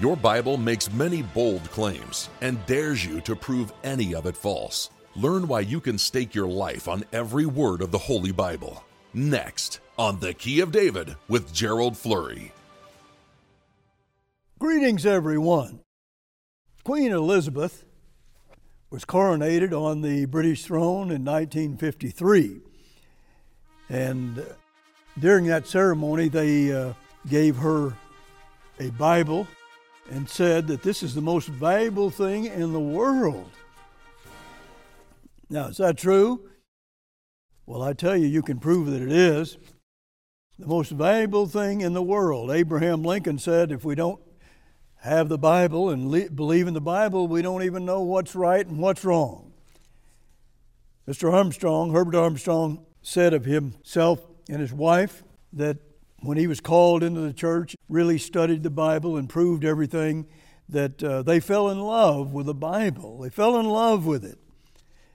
[0.00, 4.90] Your Bible makes many bold claims and dares you to prove any of it false.
[5.14, 8.82] Learn why you can stake your life on every word of the Holy Bible.
[9.12, 12.50] Next on The Key of David with Gerald Flurry.
[14.58, 15.78] Greetings, everyone.
[16.82, 17.84] Queen Elizabeth
[18.90, 22.60] was coronated on the British throne in 1953.
[23.88, 24.42] And uh,
[25.20, 26.94] during that ceremony, they uh,
[27.28, 27.92] gave her
[28.80, 29.46] a Bible
[30.10, 33.50] and said that this is the most valuable thing in the world.
[35.48, 36.48] Now, is that true?
[37.66, 39.56] Well, I tell you, you can prove that it is.
[40.58, 42.50] The most valuable thing in the world.
[42.50, 44.20] Abraham Lincoln said, if we don't
[45.00, 48.66] have the Bible and le- believe in the Bible, we don't even know what's right
[48.66, 49.52] and what's wrong.
[51.08, 51.32] Mr.
[51.32, 55.76] Armstrong, Herbert Armstrong, said of himself and his wife that
[56.24, 60.26] when he was called into the church, really studied the Bible and proved everything,
[60.68, 63.18] that uh, they fell in love with the Bible.
[63.18, 64.38] They fell in love with it.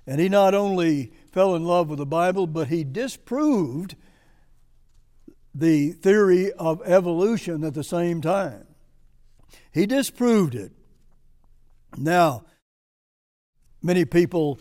[0.05, 3.95] And he not only fell in love with the Bible, but he disproved
[5.53, 8.65] the theory of evolution at the same time.
[9.71, 10.71] He disproved it.
[11.97, 12.45] Now,
[13.81, 14.59] many people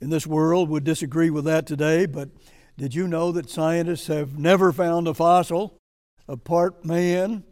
[0.00, 2.28] in this world would disagree with that today, but
[2.76, 5.78] did you know that scientists have never found a fossil
[6.26, 7.44] of part man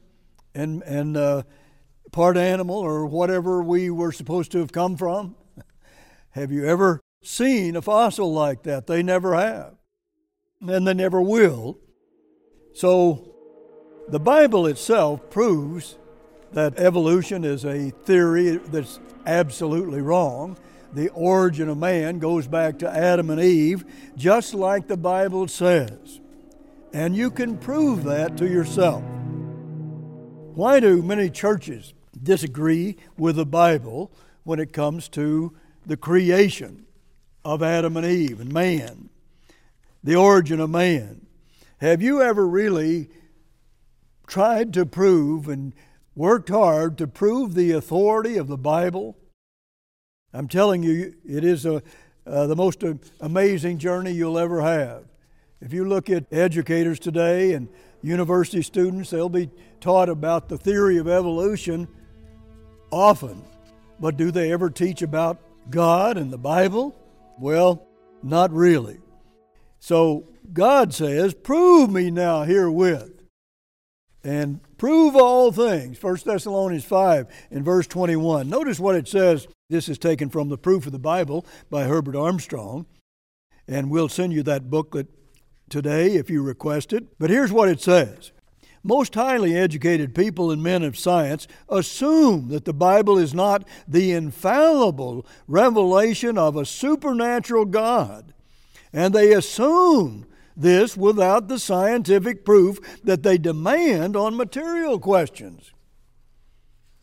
[0.54, 1.42] and, and uh,
[2.10, 5.36] part animal or whatever we were supposed to have come from?
[6.30, 8.86] Have you ever seen a fossil like that?
[8.86, 9.74] They never have,
[10.60, 11.78] and they never will.
[12.74, 13.34] So,
[14.08, 15.98] the Bible itself proves
[16.52, 20.56] that evolution is a theory that's absolutely wrong
[20.92, 23.84] the origin of man goes back to Adam and Eve,
[24.16, 26.20] just like the Bible says.
[26.92, 29.02] And you can prove that to yourself.
[30.54, 34.12] Why do many churches disagree with the Bible
[34.44, 36.84] when it comes to the creation
[37.44, 39.08] of Adam and Eve and man,
[40.04, 41.26] the origin of man?
[41.78, 43.08] Have you ever really
[44.26, 45.72] tried to prove and
[46.14, 49.16] worked hard to prove the authority of the Bible?
[50.34, 51.82] I'm telling you, it is a,
[52.26, 52.82] uh, the most
[53.20, 55.04] amazing journey you'll ever have.
[55.60, 57.68] If you look at educators today and
[58.02, 59.50] university students, they'll be
[59.80, 61.86] taught about the theory of evolution
[62.90, 63.42] often.
[64.00, 65.40] But do they ever teach about
[65.70, 66.96] God and the Bible?
[67.38, 67.86] Well,
[68.22, 68.98] not really.
[69.78, 73.22] So God says, Prove me now herewith
[74.24, 76.02] and prove all things.
[76.02, 78.48] 1 Thessalonians 5 in verse 21.
[78.48, 79.46] Notice what it says.
[79.72, 82.84] This is taken from the Proof of the Bible by Herbert Armstrong.
[83.66, 85.06] And we'll send you that booklet
[85.70, 87.18] today if you request it.
[87.18, 88.32] But here's what it says
[88.82, 94.12] Most highly educated people and men of science assume that the Bible is not the
[94.12, 98.34] infallible revelation of a supernatural God.
[98.92, 105.72] And they assume this without the scientific proof that they demand on material questions.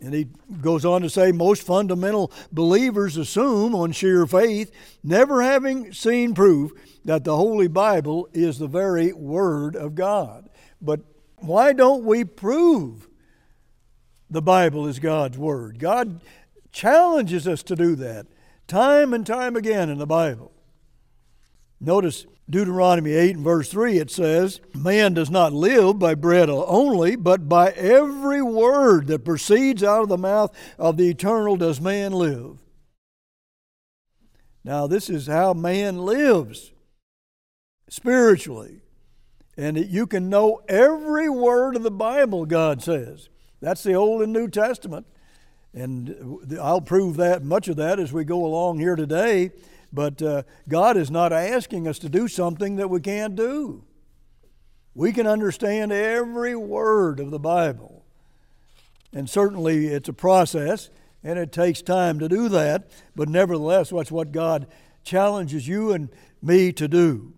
[0.02, 0.28] And he
[0.62, 4.72] goes on to say most fundamental believers assume on sheer faith,
[5.04, 6.72] never having seen proof
[7.04, 10.50] that the Holy Bible is the very Word of God.
[10.82, 11.02] But
[11.38, 13.10] why don't we prove
[14.30, 15.80] the Bible is God's Word?
[15.80, 16.22] God
[16.72, 18.28] challenges us to do that
[18.68, 20.52] time and time again in the Bible.
[21.82, 27.16] Notice Deuteronomy 8 and verse 3, it says, Man does not live by bread only,
[27.16, 32.12] but by every word that proceeds out of the mouth of the eternal does man
[32.12, 32.58] live.
[34.64, 36.72] Now, this is how man lives
[37.88, 38.82] spiritually.
[39.56, 43.30] And you can know every word of the Bible, God says.
[43.62, 45.06] That's the Old and New Testament.
[45.74, 49.52] And uh, I'll prove that, much of that, as we go along here today.
[49.92, 53.84] But uh, God is not asking us to do something that we can't do.
[54.94, 58.04] We can understand every word of the Bible.
[59.14, 60.90] And certainly it's a process
[61.24, 62.90] and it takes time to do that.
[63.16, 64.68] But nevertheless, that's what God
[65.04, 66.10] challenges you and
[66.42, 67.34] me to do.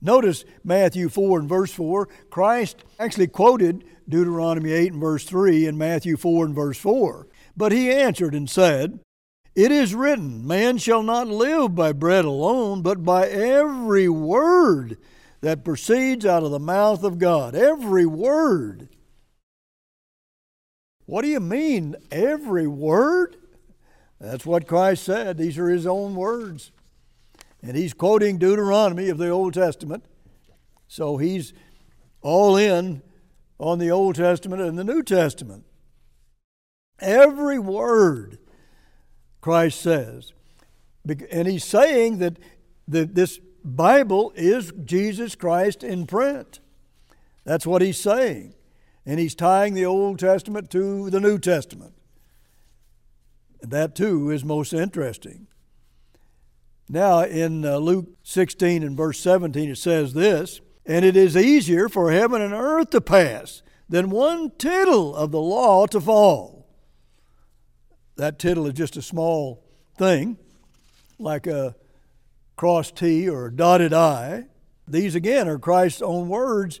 [0.00, 2.08] Notice Matthew 4 and verse 4.
[2.30, 7.26] Christ actually quoted Deuteronomy 8 and verse 3 and Matthew 4 and verse 4.
[7.56, 9.00] But he answered and said,
[9.56, 14.98] it is written, Man shall not live by bread alone, but by every word
[15.40, 17.54] that proceeds out of the mouth of God.
[17.54, 18.90] Every word.
[21.06, 23.36] What do you mean, every word?
[24.20, 25.38] That's what Christ said.
[25.38, 26.72] These are his own words.
[27.62, 30.04] And he's quoting Deuteronomy of the Old Testament.
[30.88, 31.54] So he's
[32.20, 33.02] all in
[33.58, 35.64] on the Old Testament and the New Testament.
[36.98, 38.38] Every word,
[39.40, 40.32] Christ says.
[41.30, 42.38] And he's saying that
[42.88, 46.60] this Bible is Jesus Christ in print.
[47.44, 48.54] That's what he's saying.
[49.04, 51.94] And he's tying the Old Testament to the New Testament.
[53.62, 55.46] That too is most interesting.
[56.88, 61.88] Now, in uh, Luke 16 and verse 17, it says this And it is easier
[61.88, 66.55] for heaven and earth to pass than one tittle of the law to fall.
[68.16, 69.62] That tittle is just a small
[69.98, 70.38] thing,
[71.18, 71.76] like a
[72.56, 74.46] cross T or a dotted I.
[74.88, 76.80] These again are Christ's own words,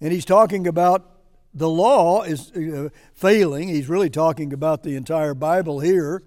[0.00, 1.10] and he's talking about
[1.54, 3.68] the law is uh, failing.
[3.68, 6.22] He's really talking about the entire Bible here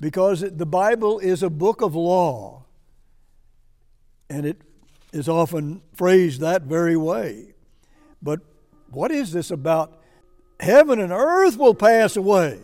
[0.00, 2.64] because the Bible is a book of law,
[4.28, 4.60] and it
[5.12, 7.54] is often phrased that very way.
[8.20, 8.40] But
[8.90, 10.00] what is this about?
[10.58, 12.60] Heaven and earth will pass away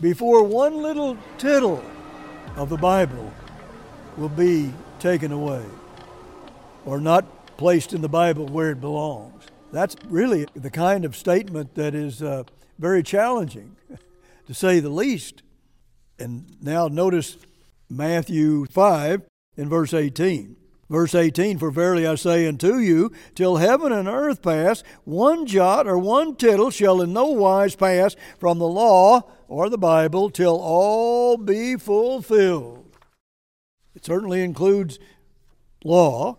[0.00, 1.84] before one little tittle
[2.56, 3.32] of the Bible
[4.16, 5.64] will be taken away
[6.84, 9.44] or not placed in the Bible where it belongs.
[9.72, 12.44] That's really the kind of statement that is uh,
[12.78, 13.76] very challenging,
[14.46, 15.42] to say the least.
[16.18, 17.36] And now notice
[17.90, 19.22] Matthew 5
[19.56, 20.56] in verse 18.
[20.88, 25.86] Verse 18 For verily I say unto you, till heaven and earth pass, one jot
[25.86, 30.58] or one tittle shall in no wise pass from the law or the Bible till
[30.60, 32.96] all be fulfilled.
[33.94, 34.98] It certainly includes
[35.84, 36.38] law.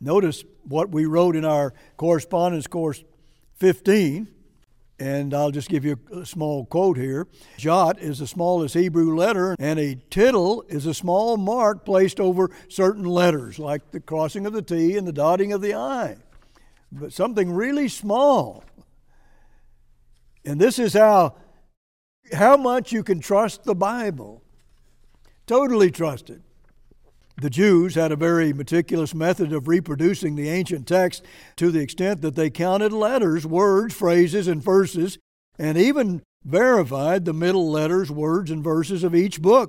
[0.00, 3.04] Notice what we wrote in our correspondence course
[3.56, 4.28] 15,
[5.04, 7.26] and I'll just give you a small quote here.
[7.58, 12.50] Jot is the smallest Hebrew letter, and a tittle is a small mark placed over
[12.70, 16.16] certain letters, like the crossing of the T and the dotting of the I.
[16.90, 18.64] But something really small.
[20.42, 21.34] And this is how,
[22.32, 24.42] how much you can trust the Bible.
[25.46, 26.42] Totally trusted.
[27.36, 31.24] The Jews had a very meticulous method of reproducing the ancient text
[31.56, 35.18] to the extent that they counted letters, words, phrases, and verses,
[35.58, 39.68] and even verified the middle letters, words, and verses of each book.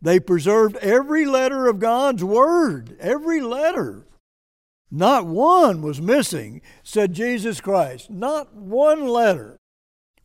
[0.00, 4.06] They preserved every letter of God's Word, every letter.
[4.90, 8.10] Not one was missing, said Jesus Christ.
[8.10, 9.58] Not one letter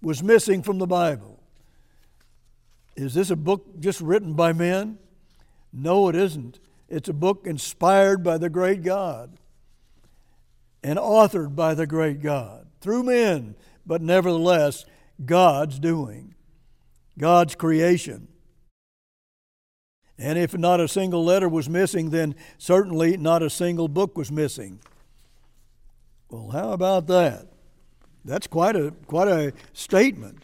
[0.01, 1.41] was missing from the Bible.
[2.95, 4.97] Is this a book just written by men?
[5.71, 6.59] No, it isn't.
[6.89, 9.37] It's a book inspired by the great God
[10.83, 13.55] and authored by the great God through men,
[13.85, 14.85] but nevertheless,
[15.23, 16.35] God's doing,
[17.17, 18.27] God's creation.
[20.17, 24.31] And if not a single letter was missing, then certainly not a single book was
[24.31, 24.79] missing.
[26.29, 27.47] Well, how about that?
[28.25, 30.43] That's quite a, quite a statement.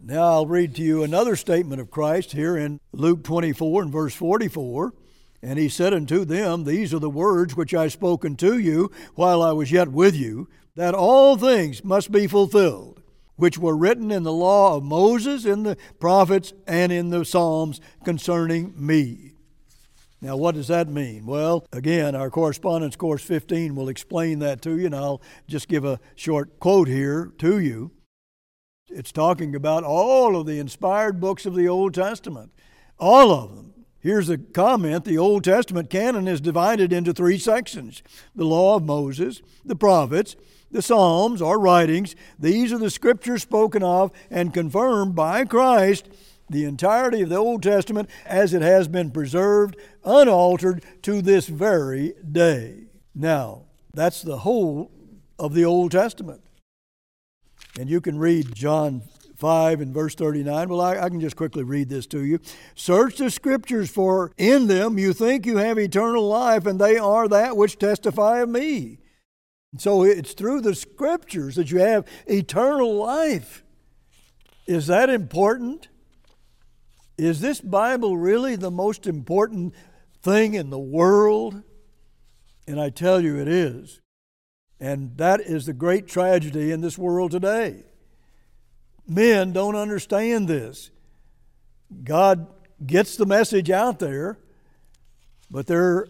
[0.00, 4.14] Now I'll read to you another statement of Christ here in Luke 24 and verse
[4.14, 4.92] 44.
[5.42, 9.42] And he said unto them, These are the words which I spoke unto you while
[9.42, 13.02] I was yet with you, that all things must be fulfilled,
[13.36, 17.80] which were written in the law of Moses, in the prophets, and in the Psalms
[18.04, 19.32] concerning me.
[20.20, 21.26] Now, what does that mean?
[21.26, 25.84] Well, again, our correspondence course 15 will explain that to you, and I'll just give
[25.84, 27.90] a short quote here to you.
[28.88, 32.52] It's talking about all of the inspired books of the Old Testament,
[33.00, 33.71] all of them.
[34.02, 38.02] Here's a comment the Old Testament canon is divided into three sections
[38.34, 40.34] the Law of Moses, the prophets,
[40.72, 42.16] the Psalms or writings.
[42.36, 46.08] These are the scriptures spoken of and confirmed by Christ,
[46.50, 52.14] the entirety of the Old Testament as it has been preserved, unaltered to this very
[52.30, 52.86] day.
[53.14, 54.90] Now, that's the whole
[55.38, 56.40] of the Old Testament.
[57.78, 59.02] And you can read John
[59.42, 60.68] 5 and verse 39.
[60.68, 62.38] Well, I, I, can just quickly read this to you.
[62.76, 67.26] Search the scriptures, for in them you think you have eternal life, and they are
[67.26, 69.00] that which testify of me.
[69.78, 73.64] So it's through the scriptures that you have eternal life.
[74.68, 75.88] Is that important?
[77.18, 79.74] Is this Bible really the most important
[80.22, 81.64] thing in the world?
[82.68, 84.00] And I tell you, it is.
[84.78, 87.86] And that is the great tragedy in this world today.
[89.06, 90.90] Men don't understand this.
[92.04, 92.46] God
[92.86, 94.38] gets the message out there,
[95.50, 96.06] but they're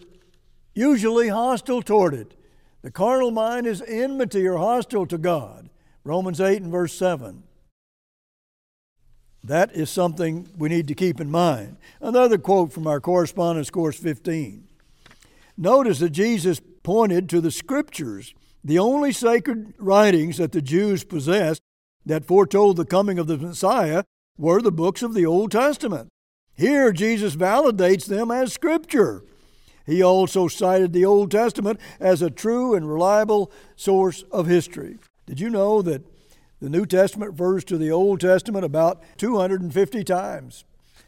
[0.73, 2.33] usually hostile toward it.
[2.81, 5.69] The carnal mind is enmity or hostile to God.
[6.03, 7.43] Romans 8 and verse 7.
[9.43, 11.77] That is something we need to keep in mind.
[12.01, 14.67] Another quote from our correspondence course 15.
[15.57, 18.33] Notice that Jesus pointed to the scriptures
[18.63, 21.61] the only sacred writings that the Jews possessed
[22.05, 24.03] that foretold the coming of the Messiah
[24.37, 26.09] were the books of the Old Testament.
[26.55, 29.23] Here, Jesus validates them as Scripture.
[29.85, 34.97] He also cited the Old Testament as a true and reliable source of history.
[35.25, 36.03] Did you know that
[36.61, 40.63] the New Testament refers to the Old Testament about 250 times,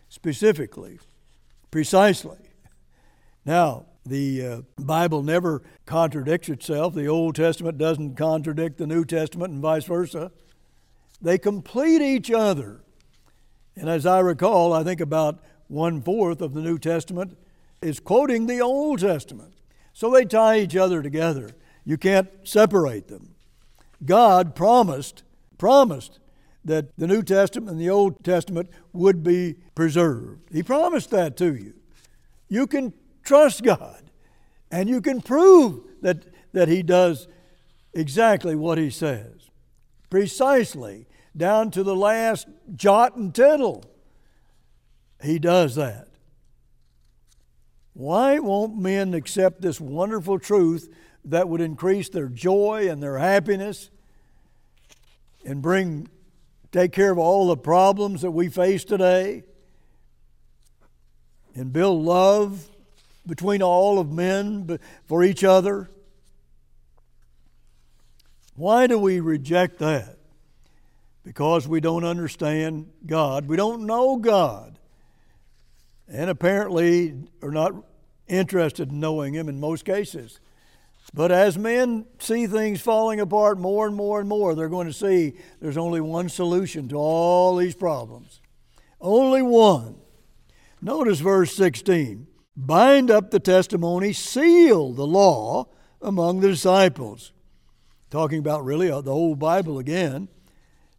[0.10, 1.00] specifically,
[1.72, 2.38] precisely?
[3.46, 6.94] Now, the uh, Bible never contradicts itself.
[6.94, 10.32] The Old Testament doesn't contradict the New Testament and vice versa.
[11.22, 12.82] They complete each other.
[13.76, 17.38] And as I recall, I think about one fourth of the New Testament
[17.82, 19.54] is quoting the Old Testament.
[19.94, 21.52] So they tie each other together.
[21.86, 23.36] You can't separate them.
[24.04, 25.24] God promised,
[25.58, 26.20] promised
[26.66, 30.42] that the New Testament and the Old Testament would be preserved.
[30.52, 31.74] He promised that to you.
[32.50, 32.94] You can
[33.24, 34.04] trust God
[34.72, 37.28] and you can prove that, that He does
[37.94, 39.45] exactly what He says.
[40.10, 43.84] Precisely, down to the last jot and tittle.
[45.22, 46.08] He does that.
[47.94, 50.94] Why won't men accept this wonderful truth
[51.26, 53.90] that would increase their joy and their happiness
[55.46, 56.10] and bring
[56.72, 59.44] take care of all the problems that we face today
[61.56, 62.70] and build love
[63.26, 65.90] between all of men for each other?
[68.56, 70.18] Why do we reject that?
[71.24, 73.48] Because we don't understand God.
[73.48, 74.80] We don't know God
[76.08, 77.74] and apparently are not
[78.28, 80.40] interested in knowing Him in most cases.
[81.14, 84.94] But as men see things falling apart more and more and more, they're going to
[84.94, 88.42] see there's only one solution to all these problems.
[89.00, 89.98] Only one.
[90.82, 95.68] Notice verse 16 bind up the testimony, seal the law
[96.02, 97.34] among the disciples.
[98.16, 100.30] Talking about really uh, the whole Bible again.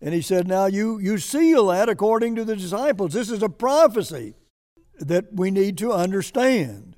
[0.02, 3.14] And he said, Now you, you seal that according to the disciples.
[3.14, 4.34] This is a prophecy
[4.98, 6.94] that we need to understand.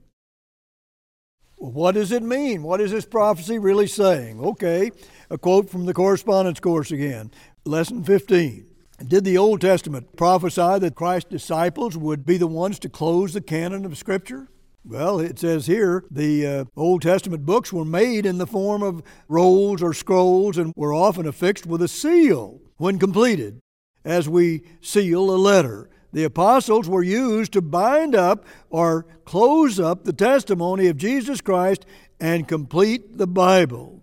[1.54, 2.64] What does it mean?
[2.64, 4.40] What is this prophecy really saying?
[4.40, 4.90] Okay,
[5.30, 7.30] a quote from the correspondence course again,
[7.64, 8.66] lesson 15.
[9.06, 13.40] Did the Old Testament prophesy that Christ's disciples would be the ones to close the
[13.40, 14.48] canon of Scripture?
[14.88, 19.02] Well, it says here the uh, Old Testament books were made in the form of
[19.28, 23.60] rolls or scrolls and were often affixed with a seal when completed,
[24.04, 30.04] as we seal a letter the apostles were used to bind up or close up
[30.04, 31.84] the testimony of Jesus Christ
[32.18, 34.02] and complete the Bible.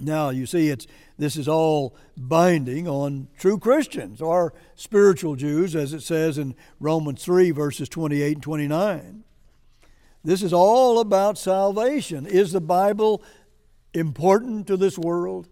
[0.00, 0.86] Now, you see, it's,
[1.18, 7.24] this is all binding on true Christians or spiritual Jews, as it says in Romans
[7.24, 9.24] 3, verses 28 and 29.
[10.24, 12.26] This is all about salvation.
[12.26, 13.22] Is the Bible
[13.92, 15.48] important to this world?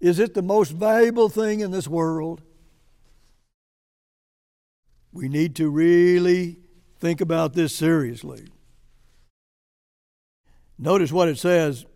[0.00, 2.42] Is it the most valuable thing in this world?
[5.12, 6.58] We need to really
[6.98, 8.48] think about this seriously.
[10.76, 11.86] Notice what it says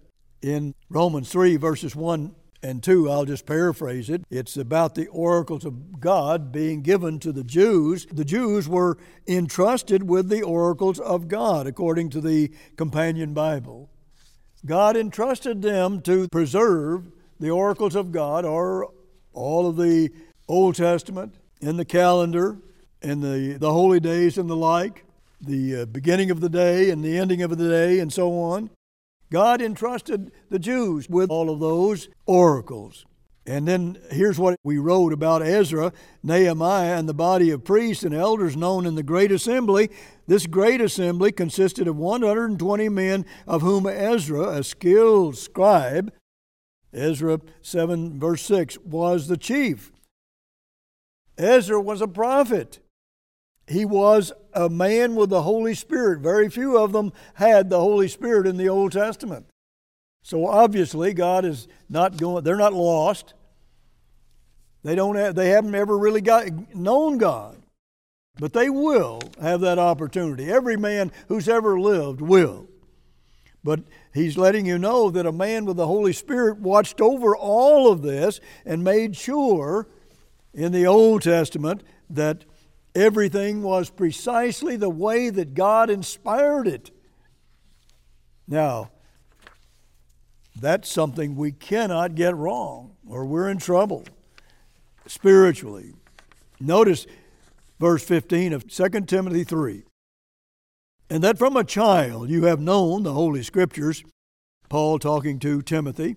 [0.42, 3.10] in Romans 3, verses 1 and 2.
[3.10, 4.24] I'll just paraphrase it.
[4.30, 8.06] It's about the oracles of God being given to the Jews.
[8.10, 13.90] The Jews were entrusted with the oracles of God, according to the Companion Bible.
[14.66, 18.92] God entrusted them to preserve the oracles of God, or
[19.32, 20.10] all of the
[20.48, 22.58] Old Testament in the calendar,
[23.00, 25.04] and the, the holy days and the like,
[25.40, 28.70] the uh, beginning of the day and the ending of the day, and so on.
[29.30, 33.04] God entrusted the Jews with all of those oracles.
[33.46, 35.92] And then here's what we wrote about Ezra,
[36.22, 39.90] Nehemiah, and the body of priests and elders known in the great assembly.
[40.26, 46.12] This great assembly consisted of 120 men, of whom Ezra, a skilled scribe,
[46.92, 49.92] Ezra 7, verse 6, was the chief.
[51.38, 52.80] Ezra was a prophet.
[53.68, 56.20] He was a man with the Holy Spirit.
[56.20, 59.46] Very few of them had the Holy Spirit in the Old Testament.
[60.22, 63.34] So obviously, God is not going, they're not lost.
[64.82, 67.62] They, don't have, they haven't ever really got, known God.
[68.38, 70.50] But they will have that opportunity.
[70.50, 72.68] Every man who's ever lived will.
[73.62, 73.80] But
[74.14, 78.00] he's letting you know that a man with the Holy Spirit watched over all of
[78.00, 79.88] this and made sure
[80.54, 82.44] in the Old Testament that
[82.94, 86.90] Everything was precisely the way that God inspired it.
[88.46, 88.90] Now,
[90.60, 94.04] that's something we cannot get wrong, or we're in trouble
[95.06, 95.94] spiritually.
[96.60, 97.06] Notice
[97.78, 99.84] verse 15 of 2 Timothy 3.
[101.10, 104.02] And that from a child you have known the Holy Scriptures,
[104.68, 106.16] Paul talking to Timothy,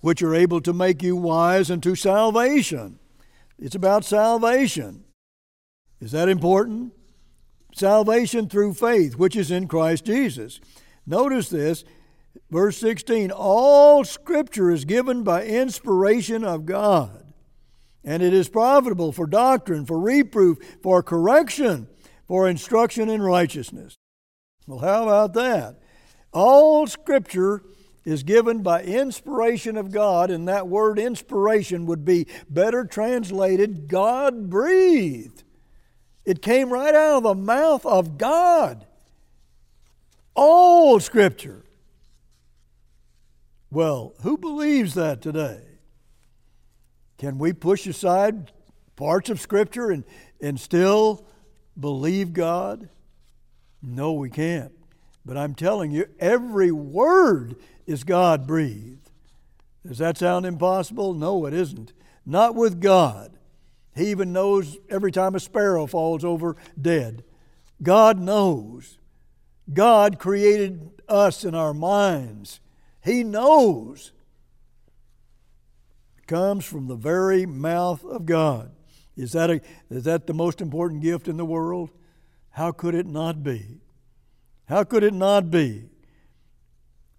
[0.00, 2.98] which are able to make you wise unto salvation.
[3.58, 5.04] It's about salvation.
[6.00, 6.92] Is that important?
[7.74, 10.60] Salvation through faith, which is in Christ Jesus.
[11.06, 11.84] Notice this,
[12.50, 17.32] verse 16 All scripture is given by inspiration of God,
[18.02, 21.86] and it is profitable for doctrine, for reproof, for correction,
[22.26, 23.96] for instruction in righteousness.
[24.66, 25.80] Well, how about that?
[26.32, 27.62] All scripture
[28.04, 34.48] is given by inspiration of God, and that word inspiration would be better translated God
[34.48, 35.44] breathed.
[36.24, 38.86] It came right out of the mouth of God.
[40.34, 41.64] All Scripture.
[43.70, 45.62] Well, who believes that today?
[47.18, 48.50] Can we push aside
[48.96, 50.04] parts of Scripture and,
[50.40, 51.26] and still
[51.78, 52.88] believe God?
[53.82, 54.72] No, we can't.
[55.24, 59.10] But I'm telling you, every word is God breathed.
[59.86, 61.14] Does that sound impossible?
[61.14, 61.92] No, it isn't.
[62.26, 63.36] Not with God.
[63.94, 67.24] He even knows every time a sparrow falls over dead.
[67.82, 68.98] God knows.
[69.72, 72.60] God created us in our minds.
[73.02, 74.12] He knows.
[76.18, 78.70] It comes from the very mouth of God.
[79.16, 81.90] Is that, a, is that the most important gift in the world?
[82.50, 83.80] How could it not be?
[84.66, 85.84] How could it not be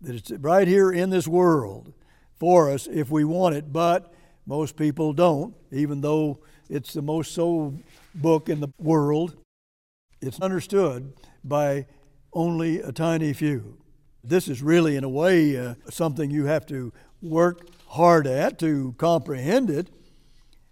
[0.01, 1.93] that it's right here in this world
[2.39, 3.71] for us if we want it?
[3.71, 4.13] But
[4.45, 6.39] most people don't, even though
[6.71, 7.79] it's the most sold
[8.15, 9.35] book in the world.
[10.21, 11.13] It's understood
[11.43, 11.85] by
[12.31, 13.77] only a tiny few.
[14.23, 18.95] This is really, in a way, uh, something you have to work hard at to
[18.97, 19.89] comprehend it,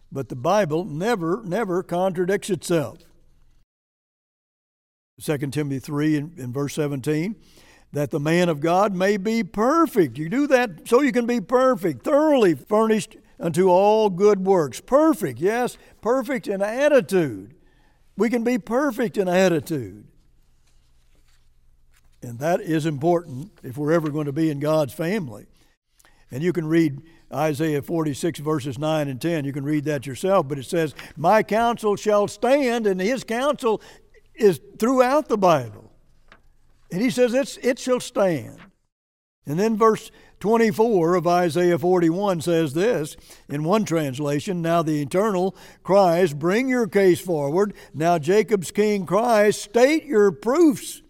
[0.09, 2.99] but the Bible never, never contradicts itself.
[5.21, 7.35] 2 Timothy 3 in, in verse 17,
[7.91, 10.17] that the man of God may be perfect.
[10.17, 14.79] You do that so you can be perfect, thoroughly furnished unto all good works.
[14.79, 17.55] Perfect, yes, perfect in attitude.
[18.17, 20.05] We can be perfect in attitude.
[22.21, 25.47] And that is important if we're ever going to be in God's family.
[26.31, 27.01] And you can read
[27.33, 29.45] Isaiah 46, verses 9 and 10.
[29.45, 33.81] You can read that yourself, but it says, My counsel shall stand, and his counsel
[34.35, 35.88] is throughout the Bible.
[36.91, 38.59] And he says, it's, It shall stand.
[39.45, 43.17] And then verse 24 of Isaiah 41 says this
[43.49, 47.73] in one translation Now the eternal cries, Bring your case forward.
[47.93, 51.01] Now Jacob's king cries, State your proofs.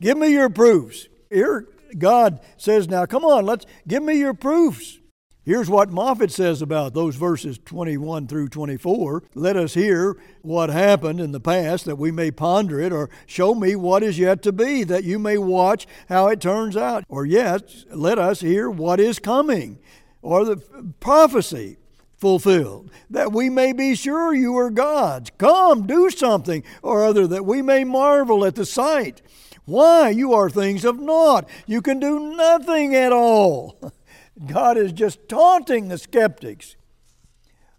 [0.00, 1.08] Give me your proofs.
[1.30, 4.98] Here, God says, Now come on, let's give me your proofs.
[5.46, 9.24] Here's what Moffatt says about those verses 21 through 24.
[9.34, 13.54] Let us hear what happened in the past that we may ponder it, or show
[13.54, 17.04] me what is yet to be that you may watch how it turns out.
[17.10, 19.78] Or yet, let us hear what is coming,
[20.22, 20.56] or the
[20.98, 21.76] prophecy
[22.16, 25.30] fulfilled, that we may be sure you are God's.
[25.36, 29.20] Come, do something or other that we may marvel at the sight.
[29.66, 30.08] Why?
[30.08, 31.46] You are things of naught.
[31.66, 33.92] You can do nothing at all.
[34.46, 36.76] God is just taunting the skeptics.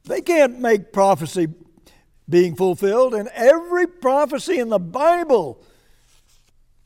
[0.03, 1.47] They can't make prophecy
[2.29, 5.61] being fulfilled, and every prophecy in the Bible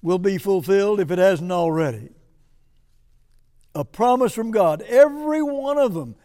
[0.02, 2.10] will be fulfilled if it hasn't already.
[3.76, 6.16] A promise from God, every one of them.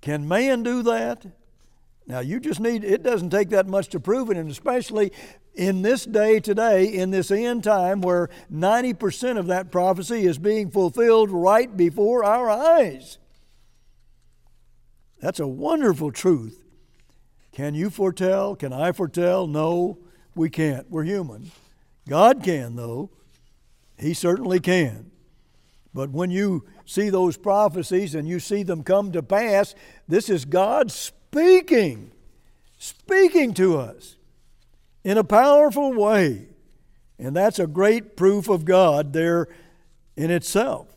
[0.00, 1.26] Can man do that?
[2.06, 5.12] Now, you just need, it doesn't take that much to prove it, and especially
[5.54, 10.70] in this day today, in this end time where 90% of that prophecy is being
[10.70, 13.18] fulfilled right before our eyes.
[15.20, 16.64] That's a wonderful truth.
[17.52, 18.56] Can you foretell?
[18.56, 19.46] Can I foretell?
[19.46, 19.98] No,
[20.34, 20.90] we can't.
[20.90, 21.52] We're human.
[22.08, 23.10] God can, though.
[23.98, 25.10] He certainly can.
[25.94, 29.74] But when you see those prophecies and you see them come to pass,
[30.08, 30.90] this is God
[31.32, 32.12] speaking,
[32.76, 34.16] speaking to us
[35.02, 36.46] in a powerful way.
[37.18, 39.48] And that's a great proof of God there
[40.14, 40.88] in itself.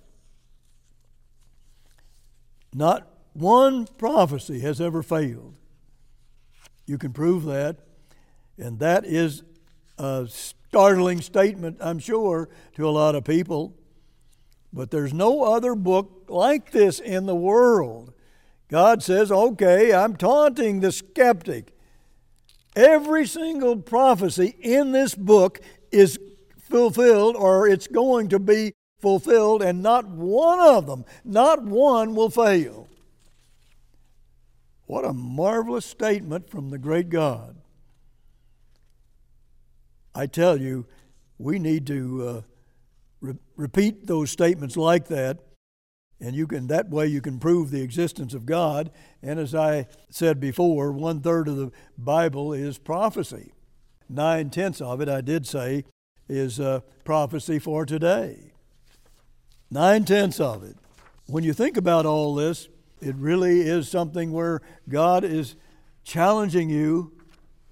[2.73, 5.55] Not one prophecy has ever failed.
[6.85, 7.77] You can prove that.
[8.57, 9.41] And that is
[9.97, 13.73] a startling statement, I'm sure, to a lot of people.
[14.73, 18.11] But there's no other book like this in the world.
[18.75, 21.71] God says, okay, I'm taunting the skeptic.
[22.75, 25.61] Every single prophecy in this book
[25.93, 26.19] is
[26.59, 32.29] fulfilled or it's going to be fulfilled, and not one of them, not one will
[32.29, 32.89] fail.
[34.87, 37.55] What a marvelous statement from the great God.
[40.13, 40.85] I tell you,
[41.37, 42.41] we need to uh,
[43.21, 45.39] re- repeat those statements like that
[46.19, 48.91] And you can that way you can prove the existence of God.
[49.21, 53.51] And as I said before, one third of the Bible is prophecy.
[54.07, 55.83] Nine tenths of it, I did say,
[56.29, 58.53] is uh, prophecy for today.
[59.69, 60.77] Nine tenths of it.
[61.27, 62.69] When you think about all this,
[63.01, 65.55] it really is something where God is
[66.03, 67.11] challenging you,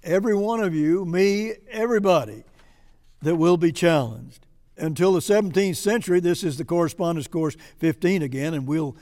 [0.02, 2.44] every one of you, me, everybody,
[3.22, 4.43] that will be challenged.
[4.76, 8.96] Until the 17th century, this is the correspondence course 15 again, and we'll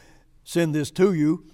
[0.44, 1.46] send this to you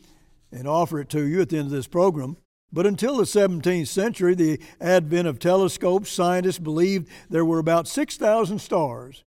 [0.51, 2.37] and offer it to you at the end of this program.
[2.73, 8.59] But until the 17th century, the advent of telescopes, scientists believed there were about 6,000
[8.59, 9.25] stars.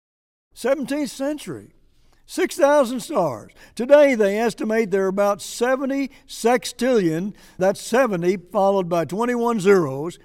[0.55, 1.73] 17th century.
[2.27, 3.53] 6,000 stars.
[3.75, 10.19] Today they estimate there are about 70 sextillion, that's 70 followed by 21 zeros,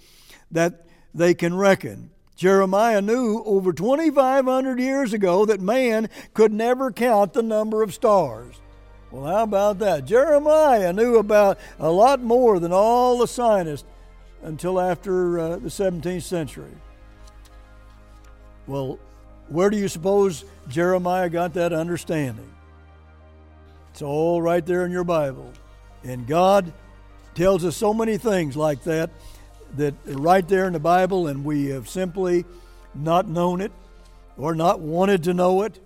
[0.52, 2.12] that they can reckon.
[2.40, 8.56] Jeremiah knew over 2,500 years ago that man could never count the number of stars.
[9.12, 10.06] Well, how about that?
[10.06, 13.84] Jeremiah knew about a lot more than all the scientists
[14.42, 16.72] until after uh, the 17th century.
[18.68, 19.00] Well,
[19.50, 22.50] where do you suppose Jeremiah got that understanding?
[23.92, 25.52] It's all right there in your Bible.
[26.06, 26.72] And God
[27.36, 29.10] tells us so many things like that
[29.78, 32.46] that right there in the Bible, and we have simply
[32.96, 33.72] not known it
[34.38, 35.80] or not wanted to know it.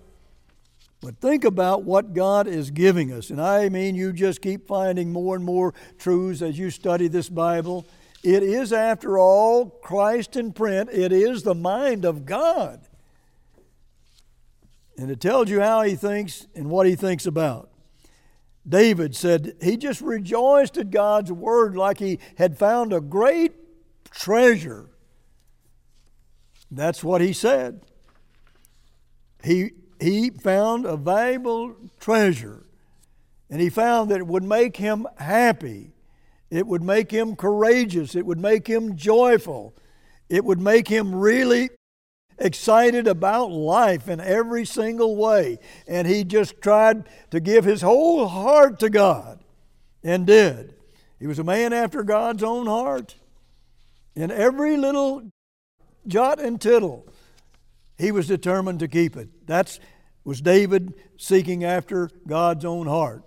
[1.00, 3.28] But think about what God is giving us.
[3.28, 7.28] And I mean, you just keep finding more and more truths as you study this
[7.28, 7.86] Bible.
[8.22, 12.80] It is, after all, Christ in print, it is the mind of God.
[14.96, 17.68] And it tells you how he thinks and what he thinks about.
[18.66, 23.52] David said he just rejoiced at God's word like he had found a great
[24.14, 24.86] treasure.
[26.70, 27.80] That's what he said.
[29.42, 32.64] He, he found a valuable treasure,
[33.50, 35.92] and he found that it would make him happy.
[36.50, 38.14] It would make him courageous.
[38.14, 39.74] It would make him joyful.
[40.28, 41.70] It would make him really
[42.38, 45.58] excited about life in every single way.
[45.86, 49.40] And he just tried to give his whole heart to God
[50.02, 50.74] and did.
[51.20, 53.16] He was a man after God's own heart.
[54.16, 55.22] In every little
[56.06, 57.06] jot and tittle,
[57.98, 59.46] he was determined to keep it.
[59.46, 59.78] That
[60.24, 63.24] was David seeking after God's own heart.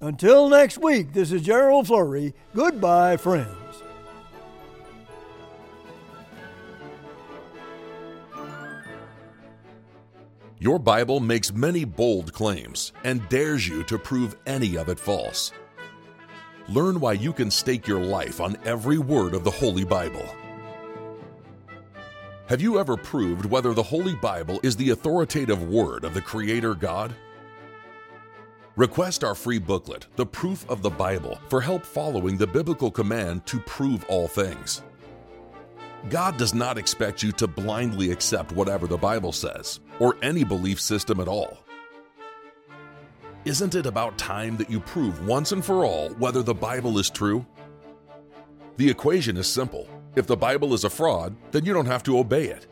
[0.00, 2.34] Until next week, this is Gerald Flurry.
[2.54, 3.48] Goodbye, friends.
[10.60, 15.52] Your Bible makes many bold claims and dares you to prove any of it false.
[16.68, 20.26] Learn why you can stake your life on every word of the Holy Bible.
[22.46, 26.74] Have you ever proved whether the Holy Bible is the authoritative word of the Creator
[26.74, 27.14] God?
[28.76, 33.46] Request our free booklet, The Proof of the Bible, for help following the biblical command
[33.46, 34.82] to prove all things.
[36.10, 40.80] God does not expect you to blindly accept whatever the Bible says, or any belief
[40.80, 41.64] system at all.
[43.48, 47.08] Isn't it about time that you prove once and for all whether the Bible is
[47.08, 47.46] true?
[48.76, 49.88] The equation is simple.
[50.16, 52.66] If the Bible is a fraud, then you don't have to obey it.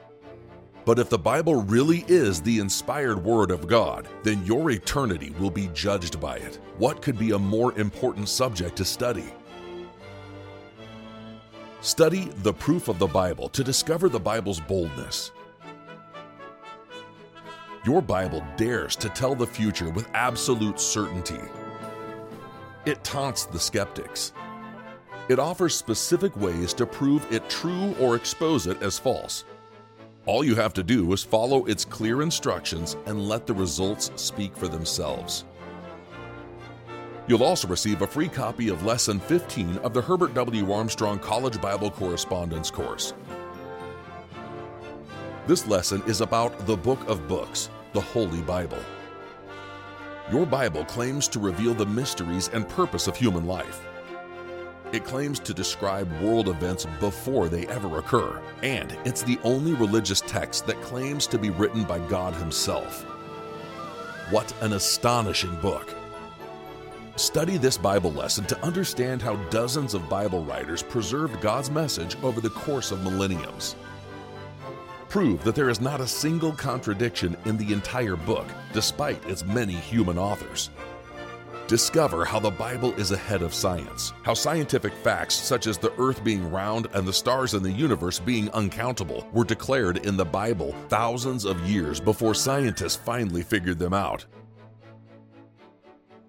[0.85, 5.49] But if the Bible really is the inspired Word of God, then your eternity will
[5.49, 6.61] be judged by it.
[6.77, 9.33] What could be a more important subject to study?
[11.81, 15.31] Study the proof of the Bible to discover the Bible's boldness.
[17.87, 21.39] Your Bible dares to tell the future with absolute certainty.
[22.85, 24.33] It taunts the skeptics.
[25.29, 29.45] It offers specific ways to prove it true or expose it as false.
[30.27, 34.57] All you have to do is follow its clear instructions and let the results speak
[34.57, 35.45] for themselves.
[37.29, 40.73] You'll also receive a free copy of Lesson 15 of the Herbert W.
[40.73, 43.15] Armstrong College Bible Correspondence course.
[45.47, 48.85] This lesson is about the book of books, the Holy Bible.
[50.31, 53.87] Your Bible claims to reveal the mysteries and purpose of human life.
[54.93, 60.21] It claims to describe world events before they ever occur, and it's the only religious
[60.21, 63.03] text that claims to be written by God Himself.
[64.29, 65.95] What an astonishing book!
[67.17, 72.43] Study this Bible lesson to understand how dozens of Bible writers preserved God's message over
[72.43, 73.75] the course of millenniums.
[75.09, 79.75] Prove that there is not a single contradiction in the entire book, despite its many
[79.75, 80.71] human authors.
[81.69, 86.23] Discover how the Bible is ahead of science, how scientific facts such as the earth
[86.23, 90.75] being round and the stars in the universe being uncountable were declared in the Bible
[90.89, 94.27] thousands of years before scientists finally figured them out.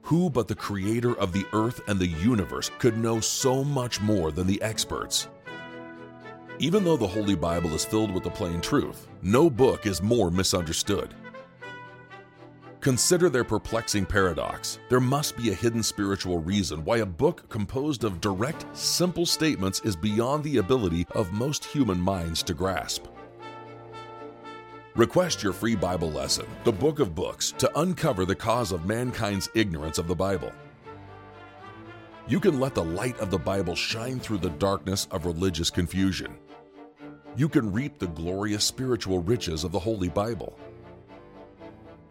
[0.03, 4.31] Who but the creator of the earth and the universe could know so much more
[4.31, 5.27] than the experts?
[6.59, 10.31] Even though the Holy Bible is filled with the plain truth, no book is more
[10.31, 11.13] misunderstood.
[12.79, 14.79] Consider their perplexing paradox.
[14.89, 19.81] There must be a hidden spiritual reason why a book composed of direct, simple statements
[19.81, 23.05] is beyond the ability of most human minds to grasp.
[24.95, 29.47] Request your free Bible lesson, The Book of Books, to uncover the cause of mankind's
[29.53, 30.51] ignorance of the Bible.
[32.27, 36.35] You can let the light of the Bible shine through the darkness of religious confusion.
[37.37, 40.57] You can reap the glorious spiritual riches of the Holy Bible.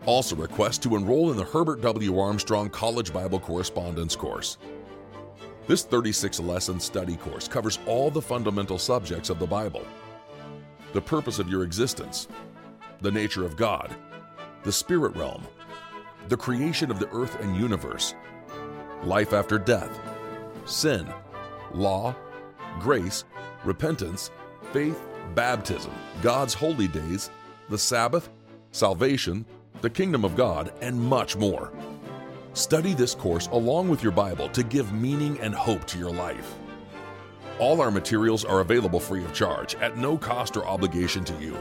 [0.04, 2.20] Also, request to enroll in the Herbert W.
[2.20, 4.56] Armstrong College Bible Correspondence course.
[5.66, 9.84] This 36 lesson study course covers all the fundamental subjects of the Bible
[10.92, 12.28] the purpose of your existence,
[13.02, 13.94] the nature of God,
[14.62, 15.42] the spirit realm,
[16.28, 18.14] the creation of the earth and universe,
[19.02, 19.90] life after death,
[20.64, 21.06] sin,
[21.74, 22.14] law,
[22.78, 23.24] grace,
[23.64, 24.30] repentance,
[24.72, 24.98] faith,
[25.34, 27.30] baptism, God's holy days,
[27.68, 28.30] the Sabbath,
[28.70, 29.44] salvation,
[29.80, 31.72] the kingdom of God, and much more.
[32.52, 36.54] Study this course along with your Bible to give meaning and hope to your life.
[37.58, 41.56] All our materials are available free of charge at no cost or obligation to you.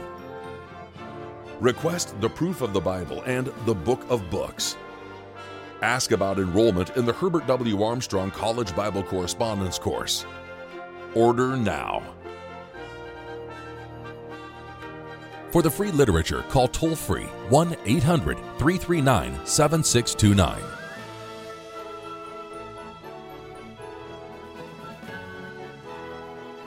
[1.60, 4.76] Request the proof of the Bible and the Book of Books.
[5.82, 7.82] Ask about enrollment in the Herbert W.
[7.82, 10.24] Armstrong College Bible Correspondence course.
[11.14, 12.15] Order now.
[15.56, 20.62] For the free literature, call toll free 1 800 339 7629.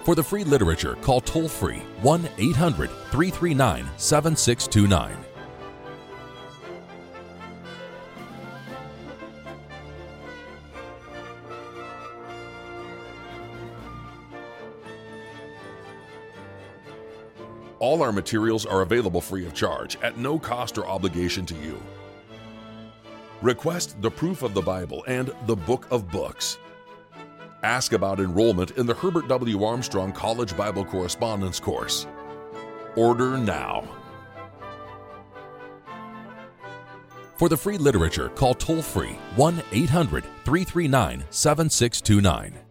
[0.03, 5.28] For the free literature, call toll free 1 800 339 7629.
[18.09, 21.79] Our materials are available free of charge at no cost or obligation to you.
[23.43, 26.57] Request the proof of the Bible and the Book of Books.
[27.61, 29.63] Ask about enrollment in the Herbert W.
[29.63, 32.07] Armstrong College Bible Correspondence course.
[32.95, 33.87] Order now.
[37.35, 42.68] For the free literature, call toll free 1 800 339 7629.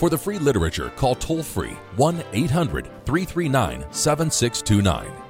[0.00, 5.29] For the free literature, call toll free 1 800 339 7629.